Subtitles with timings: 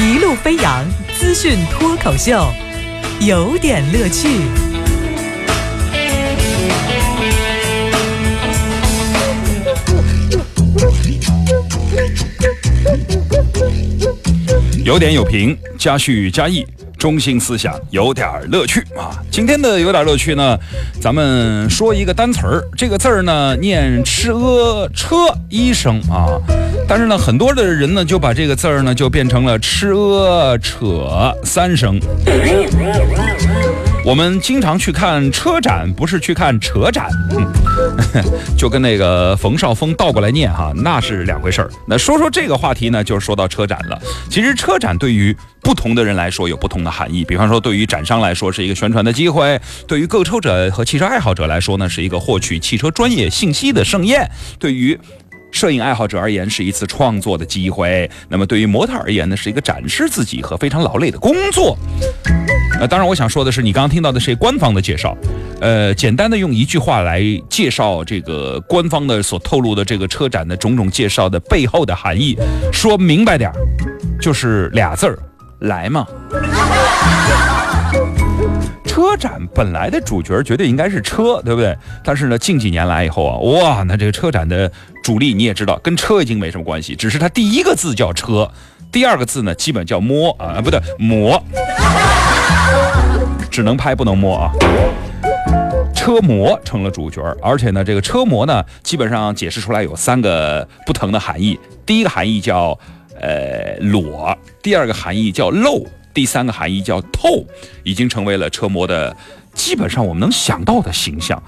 [0.00, 0.84] 一路飞扬
[1.18, 2.46] 资讯脱口秀，
[3.20, 4.40] 有点乐趣。
[14.84, 16.66] 有点有评，加叙加意，
[17.04, 19.12] 中心思想有点乐趣啊！
[19.30, 20.58] 今天的有点乐趣呢，
[21.02, 25.14] 咱们说一个单词儿，这个字儿呢念吃呃车
[25.50, 26.40] 一声啊，
[26.88, 32.00] 但是呢很多的人呢就把这个字儿呢就变成了吃呃扯三声。
[34.04, 37.08] 我们经常去看车展，不是去看车展，
[38.56, 41.70] 就跟那个冯绍峰倒过来念哈，那是两回事儿。
[41.86, 43.98] 那说说这个话题呢，就是说到车展了。
[44.28, 54.98] 其实车展对于不同的人来说有不同的含义，比方说对于展商来说是一个宣传的机会，对于购车者和汽车爱好者来说呢是一个获取汽车专业信息的盛宴，对于。
[55.50, 61.78] 摄影爱好者而言是一次创作的机会，那么对于模特而言呢，是一个展示自己和非常劳累的工作。
[62.86, 65.16] 当然我想说的是，你刚刚听到的是官方的介绍，
[65.60, 72.36] 呃，简单的用一句话来介绍这个官方的所透露的这个车展的种种介绍的背后的含义，
[72.72, 73.50] 说明白点，
[74.20, 75.18] 就是俩字儿，
[75.60, 76.06] 来嘛。
[78.86, 81.76] 车展本来的主角绝对应该是车，对不对？
[82.04, 84.70] 但是呢，近几年来以后啊，哇，那这个车展的
[85.02, 88.48] 主力你也知道，跟车已经没什么关系，只是它第一个字叫车，
[88.92, 91.42] 第二个字呢基本叫摸啊，不对，模，
[93.50, 94.50] 只能拍不能摸啊。
[95.94, 102.78] 车模成了主角，而且呢，这个车模呢，基本上解释出来有三个不同的含义，第一个含义叫
[103.20, 105.86] 呃裸，第二个含义叫露。
[106.12, 107.44] 第三个含义叫透，
[107.82, 109.16] 已经成为了车模的
[109.52, 111.42] 基本上我们能想到的形象。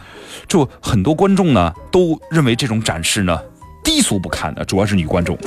[0.48, 3.38] 就很多观众呢都认为这种展示呢
[3.84, 5.38] 低俗不堪的，主要是女观众。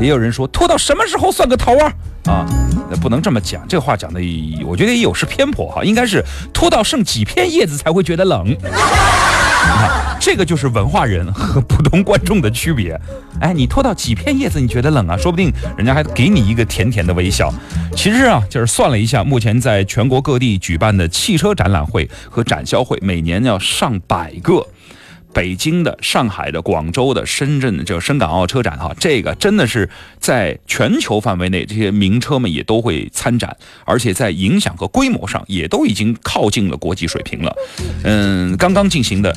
[0.00, 1.92] 也有人说拖到什么时候算个头啊？
[2.24, 2.46] 啊，
[2.90, 4.20] 那不能这么讲，这个话讲的
[4.64, 8.46] 我觉得也有失偏颇哈，应该是拖到剩几片叶子才会觉得冷。
[9.68, 12.98] 你看这个就是文化人和普通观众的区别。
[13.40, 15.16] 哎，你拖到几片叶子你觉得冷啊？
[15.16, 17.52] 说不定人家还给你一个甜甜的微笑。
[17.96, 24.64] 其实啊，就是算了一下，目前在全国各地举办的汽车展览会和展销会，每年要上百个。
[25.36, 29.86] 北京的、上海的、广州的、深圳的，就深港澳车展哈，这个真的是
[30.18, 33.54] 在全球范围内，这些名车们也都会参展，
[33.84, 37.54] 而且在影响和规模上也都已经靠近了国际水平了。
[38.04, 39.30] 嗯，刚刚进行的，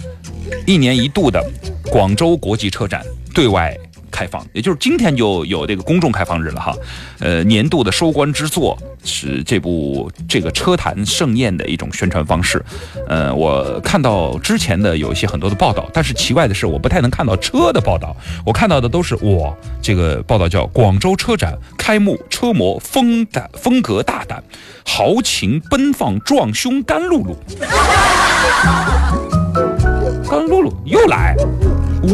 [0.65, 1.45] 一年一度的
[1.91, 3.77] 广州国际车展对外。
[4.09, 6.75] 开放，也就是今天就有这个公众开放日了哈。
[7.19, 12.63] 呃，年度的收官之作是这部这个车坛盛宴的一种宣传方式。
[13.07, 18.15] 呃，我看到之前的有一些很多的报道，但是奇怪的是，我不太能看到车的报道。
[18.45, 24.43] 我看到的都是我这个报道叫广州车展开幕，车模风大风格大胆，
[24.85, 27.37] 豪情奔放，壮胸干露露。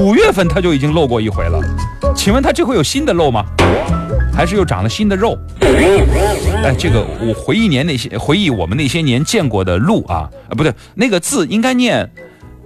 [0.05, 1.59] 五月份他就已经露过一回了，
[2.15, 3.43] 请问他这回有新的露吗？
[4.31, 5.35] 还是又长了新的肉？
[6.63, 12.07] 哎，这个我回忆年那些回忆我们那些年见过的鹿啊，啊不对，那个字应该念，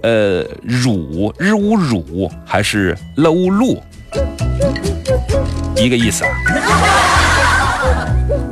[0.02, 3.82] 呃，乳日乌乳还是了乌鹿？
[5.76, 6.30] 一个意思啊。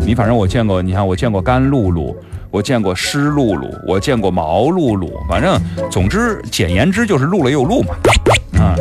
[0.00, 2.16] 你反正我见过，你看我见过干露露，
[2.50, 5.60] 我见过湿露露，我见过毛露露，反正
[5.90, 7.94] 总之简言之就是露了又露嘛。
[8.58, 8.74] 啊，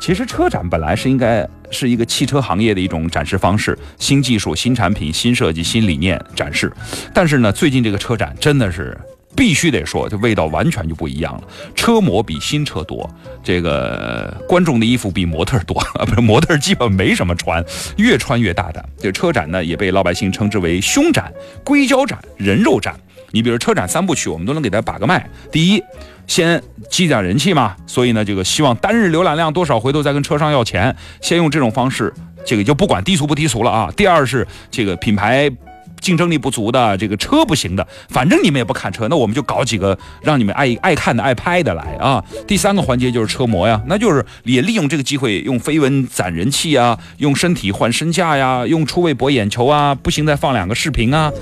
[0.00, 6.72] 其实车展本来是应该是一个汽车行业的一种展示方式，新技术、新产品、新设计、新理念展示。
[7.14, 8.98] 但是呢，最近这个车展真的是
[9.36, 11.42] 必须得说，这味道完全就不一样了。
[11.74, 13.08] 车模比新车多，
[13.44, 17.64] 这个观众的衣服比模特多啊， 不是模特基本没什么穿，
[17.96, 18.84] 越穿越大胆。
[18.98, 21.32] 这车展呢，也被老百姓称之为胸展、
[21.62, 22.94] 硅胶展、人肉展。
[23.36, 25.28] 你比如车展三部曲，我们都能给他把个脉。
[25.52, 25.82] 第一，
[26.26, 32.10] 先积攒人气嘛，所以呢，这个希望单日浏览量多少，回头再跟车商要钱，先用这种方式，
[32.46, 33.92] 这个就不管低俗不低俗了啊。
[33.94, 35.52] 第二是这个品牌。
[35.98, 42.22] 竞争力不足的这个车不行的，反正你们也不看车，那我们就搞几个让你们爱爱看的、爱拍的来啊。
[42.46, 51.32] 第三个环节就是车模呀，那就是也利用这个机会用绯闻攒人气啊，用身体换身价呀，用出位博眼球啊，不行再放两个视频啊。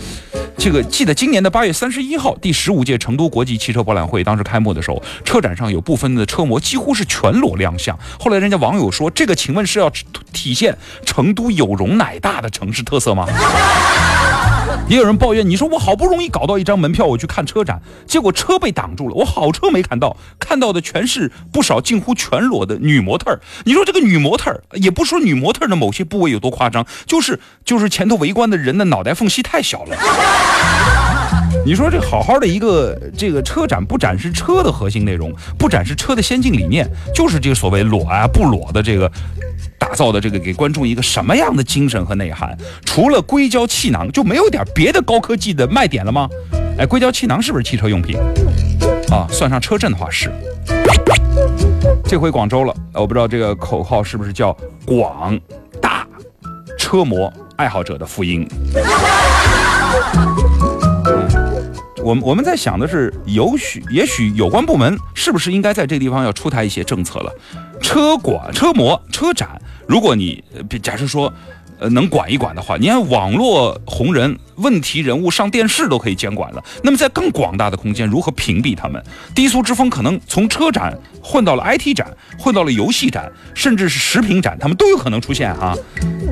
[0.56, 7.98] 这个记得今年的八月三十一号，第十五届成都国际汽车博览会当时开幕的时候，车展上有部分的车模几乎是全裸亮相。
[8.18, 9.90] 后来人家网友说，这个请问是要
[10.32, 13.26] 体现成都有容乃大的城市特色吗？
[14.86, 23.40] 也有人抱怨，你说我好不容易搞到一张门票，我去看车展，结果车被挡住了，我好车没看到，看到的全是不少近乎全裸的女模特儿。
[23.64, 29.96] 你说这个女模特儿，也不说女模特儿的某些部位有多夸张，就是 就是前头围观的人的脑袋缝隙太小了。
[31.64, 39.10] 你说这好好的一个这个车展，不展示车的核心内容，不展示车的先进理念，就是这个所谓裸啊不裸的这个。
[39.84, 42.56] 打造的这个给观众一个什么样的精神和内涵？
[42.86, 46.26] 除了硅胶气囊，就没有点别的高科技的卖点了吗？
[46.78, 48.16] 哎，硅胶气囊是不是汽车用品？
[49.10, 50.32] 啊，算上车震的话是。
[52.06, 55.38] 这回广州了，我不知道这个口号是不是叫“广
[55.82, 56.06] 大
[56.78, 58.48] 车模爱好者的福音”。
[62.02, 67.30] 我们我们在想的是，有许也许有关部门是不是应该在这个地方要出台一些政策了？
[67.80, 70.42] 车管、车模、车展，如果你
[70.82, 71.32] 假设说。
[71.80, 76.62] 呃，能管一管的话，你看网络红人、问题人物上电视都可以监管了。
[76.84, 79.02] 那么在更广大的空间，如何屏蔽他们？
[79.34, 85.76] 低俗之风可能从车展混到了 IT 展，混到了游戏展，甚至是食品展，他们都有可能出现啊。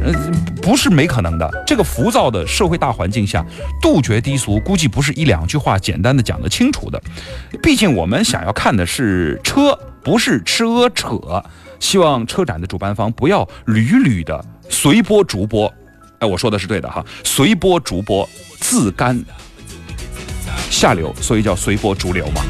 [0.05, 0.13] 呃，
[0.61, 1.49] 不是没可能的。
[1.67, 3.45] 这个浮躁的社会大环境下，
[3.81, 7.01] 杜绝低俗，估计不是一两句话简单的讲得清楚的。
[7.63, 10.65] 毕竟我们想要看的是车，不是吃
[10.95, 11.19] 扯。
[11.81, 14.45] 希望车展的主办方不要屡屡的。
[14.69, 15.73] 随波逐波，
[16.21, 18.29] 哎，我说的是对的哈，随波逐波，
[18.61, 19.21] 自甘
[20.71, 22.43] 下流，所以叫随波逐流嘛。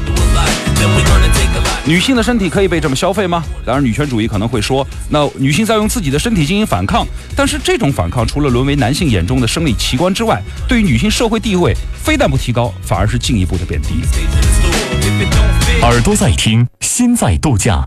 [1.85, 3.43] 女性的身体可以被这么消费吗？
[3.65, 14.01] 当然，女权主义可能会说，那女性在用自己的身体进行反抗，但是这种反抗除了沦为男性眼中的生理奇观之外，对于女性社会地位非但不提高，反而是进一步的贬低。
[15.81, 17.81] 耳朵在听，心在度假。